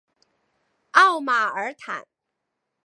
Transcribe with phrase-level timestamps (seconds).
[0.93, 2.07] 奥马尔坦。